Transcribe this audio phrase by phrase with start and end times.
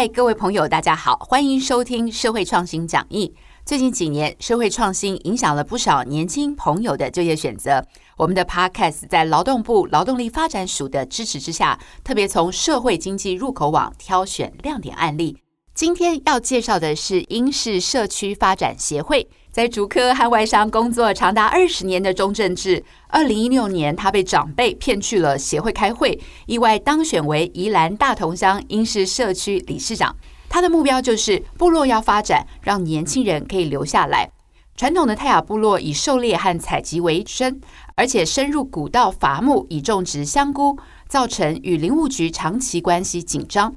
[0.00, 3.34] 嗨，各位朋友，大家好，欢迎收听社会创新讲义。
[3.66, 7.84] 最近几年，社会创新影响了不少年轻朋友的就业选择。
[8.16, 15.36] 我们的 Podcast 在劳动部劳动力发展署的支持之下，特别从社会经济入口网挑选亮点案例。
[15.74, 19.28] 今天要介绍的是英式社区发展协会。
[19.52, 30.14] 在竹科和外商工作长达二十年的钟正志，二零一六年他被长辈骗去了协会开会，意外当选为宜兰大同乡英式社区理事长。
[30.48, 34.30] 他的目标就是部落要发展，让年轻人可以留下来。
[34.76, 37.60] 传统的泰雅部落以狩猎和采集为生，
[37.96, 43.74] 而且深入古道伐木以种植香菇，造成与林务局长期关系紧张。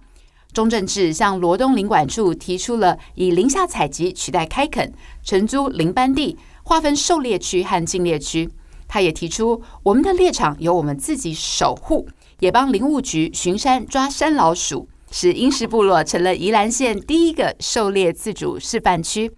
[0.53, 8.48] 钟正志向罗东林管处提出了以林下采集取代开垦、承租林班地、划分狩猎区和禁猎区。
[8.88, 12.08] 他也提出，我们的猎场由我们自己守护，
[12.39, 19.31] 也帮林务局巡山抓山老鼠，使英式部落成了宜兰县第一个狩猎自主示范区。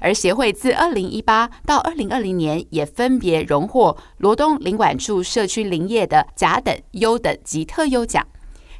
[0.00, 8.26] 而协会自二零一八到二零二零年，也分别荣获罗东林管处社区林业的甲等、优等及特优奖。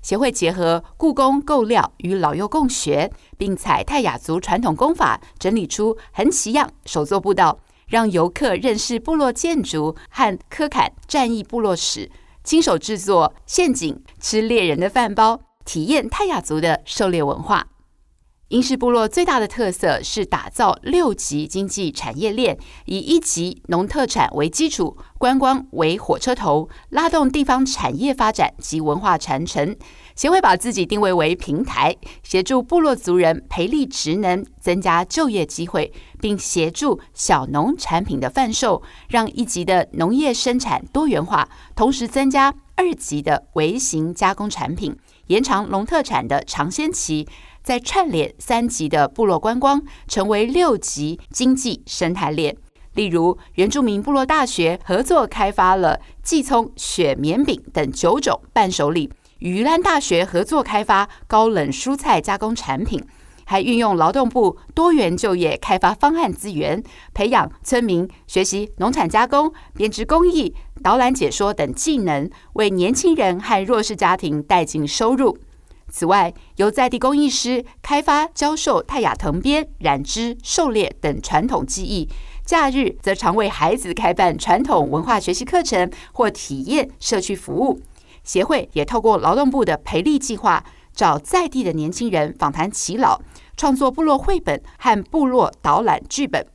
[0.02, 12.10] 协会结合故宫构料与老幼共学，并采泰雅族传统工法，整理出横旗样手作步道，让游客认识部落建筑和科坎战役部落史，
[12.44, 17.68] 亲手制作陷阱，吃猎人的饭包，体验泰雅族的狩猎文化。
[18.52, 29.74] 英式部落最大的特色是打造六级经济产业链，以一级农特产为基础，观光为火车头，拉动地方产业发展及文化传承。
[30.14, 44.94] 协会把自己定位为平台，协助部落族人培力职能，增加就业机会，并协助小农产品的贩售，让一级的农业生产多元化，同时增加二级的微型加工产品，
[45.28, 47.26] 延长农特产的尝鲜期。
[47.62, 52.56] 在串联三级的部落观光，成为六级经济生态链。
[52.94, 63.02] 例如，原住民部落大学合作开发了季葱、雪棉饼等九种伴手礼，与兰大学合作开发高冷蔬菜加工产品，
[63.46, 66.82] 还运用劳动部多元就业开发方案资源，
[67.14, 75.38] 培养村民学习农产加工、编织工艺、导览解说等技能，为年轻人和弱势家庭带进收入。
[75.92, 82.08] 此外，由在地工艺师开发、教授泰雅藤编、染织、狩猎等传统技艺。
[82.46, 87.78] 假日则常为孩子开办传统文化学习课程或体验社区服务。
[88.24, 90.64] 协会也透过劳动部的培力计划，
[90.94, 93.20] 找在地的年轻人访谈耆老，
[93.58, 96.46] 创作部落绘本和部落导览剧本。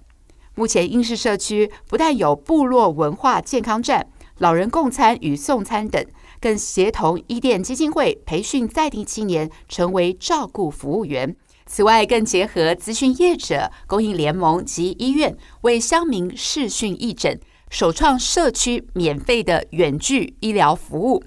[0.55, 4.07] 目前，英式社区不但有部落文化健康站、
[4.39, 6.03] 老人共餐与送餐等。
[6.39, 11.35] 更协同伊甸基金会培训在地青年成为照顾服务员。
[11.65, 17.37] 此外，更结合资讯业者、公益联盟及医院，为乡民视讯义诊，
[17.69, 21.21] 首创社区免费的远距医疗服务。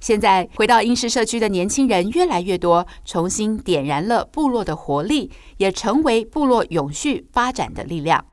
[0.00, 8.24] 现在回到英式社区的年轻人越来越多，重新点燃了部落的活力，也成为部落永续发展的力量。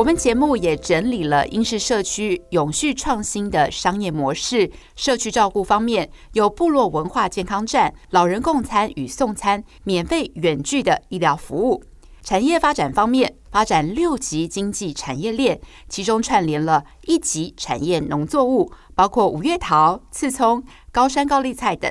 [0.00, 4.72] 我们节目也整理了英式社区永续创新的商业模式。
[4.96, 11.84] 社区照顾方面，有部落文化健康站、老人共餐与送餐、免费远距的医疗服务。
[12.22, 21.90] 产业发展方面，发展六级经济产业链，其中串联了一级产业农作物，包括五月桃、刺葱、高山高丽菜等；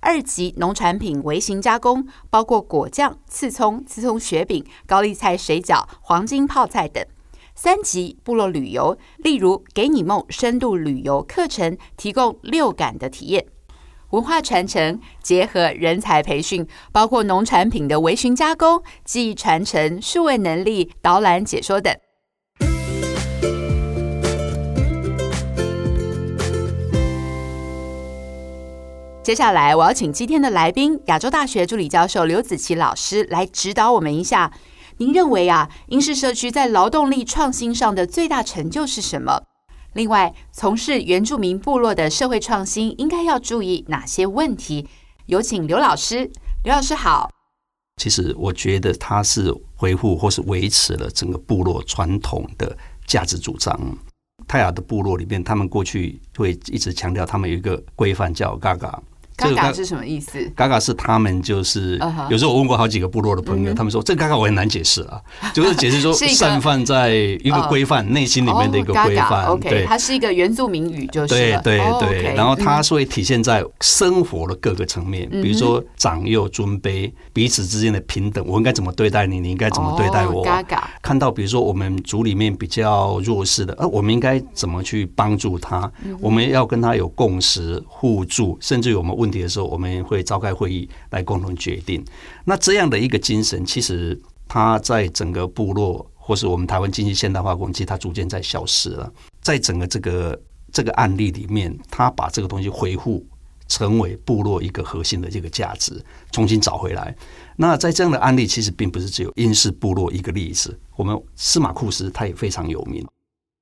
[0.00, 7.02] 二级农产品微型加工，包括果酱、刺葱、刺葱雪饼、高丽菜水饺、黄金泡菜等。
[7.58, 13.42] 三级部落旅游，例如给你梦深度旅游课程，提供六感的体验；
[14.10, 21.96] 文化传承结合人才培训，包括农产品的微型加工、技艺传承、数位能力导览解说等。
[29.22, 34.52] 接下来，我要请今天的来宾，亚洲大学助理教授刘子琪老师来指导我们一下。
[34.98, 39.42] 您认为啊，英式社区在劳动力创新上的最大成就是什么？
[39.92, 44.88] 另外，从事原住民部落的社会创新应该要注意哪些问题？
[45.26, 46.30] 有请刘老师。
[46.64, 47.30] 刘老师好。
[47.96, 52.76] 其实我觉得他是维护或是维持了整个部落传统的
[53.06, 53.78] 价值主张。
[54.46, 59.02] 泰雅的部落里面，他们过去会一直强调，他们有一个规范叫“嘎嘎”，
[59.36, 60.42] 嘎嘎是什么意思？
[60.56, 62.00] 嘎嘎是他们就是
[62.30, 65.20] 有时候我问过好几个部落的朋友，他们说这嘎嘎我很难解释啊，
[65.52, 69.44] 就是解释说 散放在一个规范内心里面的一个规范。
[69.44, 72.34] OK，它是一个原住民语，就是对对对。
[72.34, 80.42] 然后它是会体现在生活的各个层面，比如说长幼尊卑，彼此之间的平等，我应该怎么对待你，你应该怎么对待我。
[80.42, 85.90] 嘎嘎，看到比如说我们组里面比较弱势的，呃，我们应该怎么去帮助他？
[86.22, 89.25] 我们要跟他有共识、互助，甚至于我们问。
[89.26, 92.04] 问题的时候，我们会召开会议来共同决定。
[92.44, 99.12] 那这样的一个精神，其实它在整个部落，或是我们台湾经济现代化攻击，它逐渐在消失了。
[99.42, 100.40] 在整个这个
[100.72, 103.26] 这个案例里面，他把这个东西恢复
[103.66, 106.00] 成为部落一个核心的这个价值，
[106.30, 107.14] 重新找回来。
[107.56, 113.04] 那在这样的案例，其实并不是只有英式部落一个例子，我们司马库斯他也非常有名。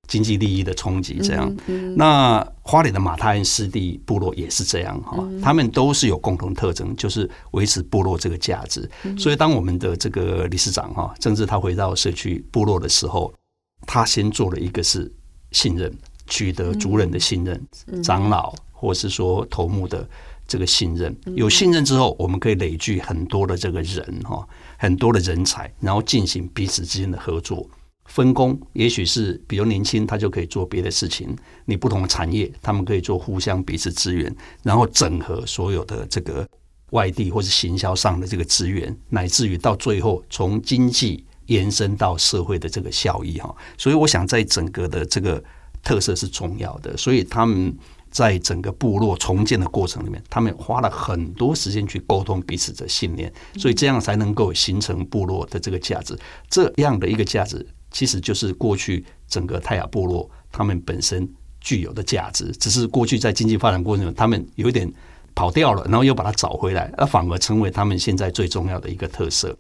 [0.07, 1.55] 经济利益的冲击，这样。
[1.97, 8.89] 那花莲的马太恩湿地部落也是这样哈，他们都是有共同特征，就是维持部落这个价值。
[9.19, 13.33] 所以，当我们的这个理事长哈，政治他回到社区部落的时候，
[13.87, 15.13] 他先做了一个是
[15.53, 15.93] 信任，
[16.27, 17.61] 取得族人的信任，
[18.03, 20.09] 长老或是说头目的
[20.47, 21.15] 这个信任。
[21.35, 24.47] 有信任之后，我们可以累聚很多的这个人哈，
[24.79, 27.67] 很多的人才，然后进行彼此之间的合作。
[28.07, 31.35] 分工也许是比较年轻，他就可以做别的事情。
[31.65, 36.47] 你不同的产业，他们可以做互相彼此支援，然后整合所有的这个
[36.91, 43.55] 外地或者行销上的这个资源，乃至于到最后从经济延伸到社会的这个效益哈。
[43.79, 45.43] 所以我想，在整个的这个
[45.83, 46.97] 特色是重要的。
[46.97, 47.77] 所以他们
[48.11, 56.17] 在整个部落重建的过程里面，他们花了很多时间去沟通彼此的信念，所以这样才能够形成部落的这个价值。
[56.49, 57.67] 这样的一个价值。
[57.95, 61.27] 其实就是过去整个泰雅部落他们本身
[61.61, 64.93] 具有的价值，只是过去在经济发展过程中，他们有点
[65.33, 69.57] 跑掉了，然后又把它找回来，而反而成为他们现在最重要的一个特色。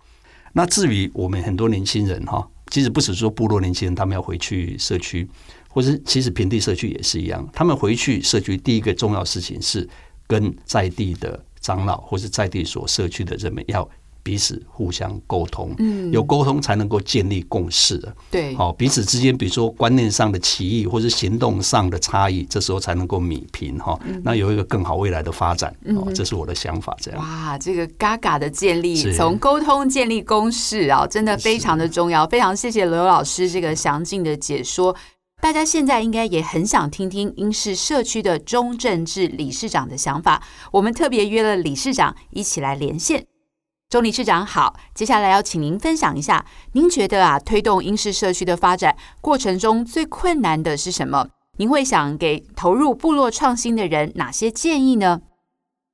[0.52, 5.28] 那至于我们很多年轻人哈，其实不只是说部落年轻人，他们要回去社区，
[5.68, 9.88] 或者其实平地社区也是一样，他们回去社区第一个重要事情是
[10.26, 13.88] 跟在地的长老或是在地所社区的人们要。
[14.24, 27.20] 彼此互相沟通，嗯，有沟通才能够建立共识的，对，好，彼此之间，比如说观念上的歧义或者行动上的差异，这时候才能够米平哈，那有一个更好未来的发展，哦，这是我的想法，这样。
[27.20, 34.96] 哇，这个嘎嘎的建立，从沟通建立共识啊，真的非常的重要，非常谢谢刘老师这个详尽的解说。
[35.42, 40.42] 大家现在应该也很想听听英式社区的中正治理事长的想法，
[40.72, 43.26] 我们特别约了理事长一起来连线。
[43.94, 51.28] 钟理事长好，接下来要请您分享一下，您觉得啊，推动英式社区的发展过程中最困难的是什么？
[51.58, 55.22] 您会想给投入部落创新的人哪些建议呢？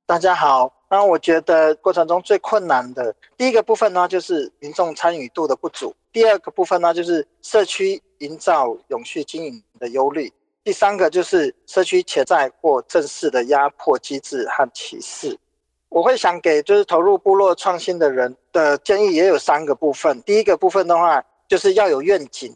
[0.07, 10.27] 大家好，那我觉得过程中最困难的第一个部分呢，就是民众参与度的不足；第二个部分呢，就是社区营造永续经营的忧虑；
[10.63, 15.37] 第三个就是社区潜在或正式的压迫机制和歧视。
[15.91, 20.21] 我会想给就是投入部落创新的人的建议也有三个部分。
[20.21, 22.55] 第一个部分的话，就是要有愿景，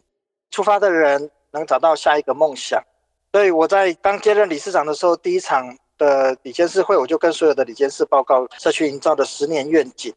[0.50, 2.82] 出发的人能找到下一个梦想。
[3.30, 10.14] 所以我在刚接任理事长的时候，第一场的理监事会，我就跟所有的理监事报告社区营造的十年愿景。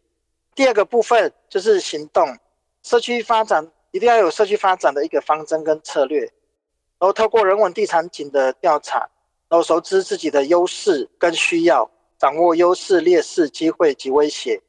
[0.55, 2.37] 第二个部分就是行动，
[2.83, 6.31] 社区发展一定要有社区发展的一个方针跟策略，然
[6.99, 9.09] 后透过人文地产景的调查，
[9.49, 11.91] 然后熟知自己的优势跟需要。
[12.19, 14.61] 掌握优势、劣势、机会及威胁，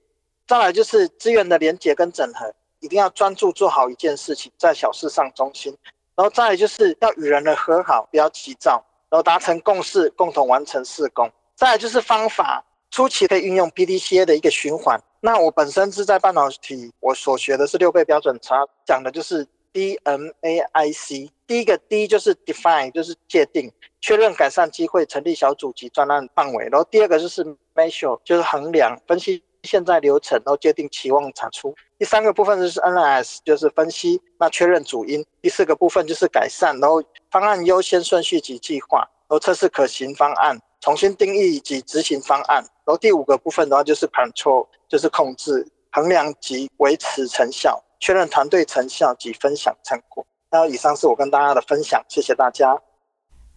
[0.46, 5.76] 再来就是资源的连结跟整合，一定要专注做好一件事情，在小事上中心。
[6.14, 11.30] 然后再来就是要与人的和好，不要急躁，然后达成共识，共同完成事工。
[11.56, 15.02] 再来就是方法，初期可以运用 PDCA 的一个循环。
[15.20, 21.30] 那我本身是在半导体，我所学的是六倍标准差，讲的就是 DMAIC。
[21.46, 23.72] 第一个 D 就是 define，就是界定。
[24.00, 26.68] 确认改善机会，成立小组及专案范围。
[26.70, 31.74] 然后第二个就是 measure，就是衡量分析现在流程，然后界定期望产出。
[31.98, 35.24] 第三个部分就是 NS，就是分析，那确认主因。
[35.42, 42.64] 第四个部分就是改善，然后方案优先顺序及计划，然后测试可行方案，重新定义及执行方案。
[42.86, 50.24] 然后第五个部分的话就是 control，就是控制、衡量及维持成效，确认团队成效及分享成果。
[50.50, 52.80] 那以上是我跟大家的分享，谢谢大家。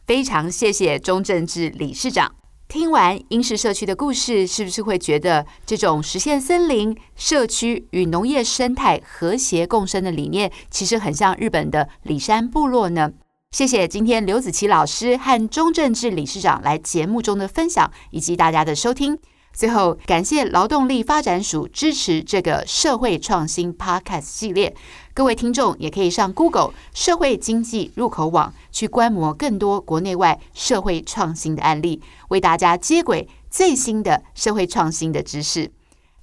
[0.05, 2.33] 非常谢谢钟正志理事长。
[2.67, 13.11] 听完英式社区的故事，是不是会觉得这种实现森林社区与农业生态和谐共生的理念，其实很像日本的里山部落呢？
[13.51, 19.19] 谢谢今天刘子琪老师和钟正志理事长来节目中的分享，以及大家的收听。
[19.53, 24.75] 最后，感谢劳动力发展署支持这个社会创新 Podcast 系列。
[25.13, 35.71] 各位听众也可以上 Google 社会经济入口网去观摩更多国内外社会创新的案例，为大家接轨最新的社会创新的知识。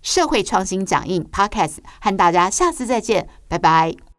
[0.03, 4.10] 社会创新讲义 Podcast 和大家下次再见，拜拜。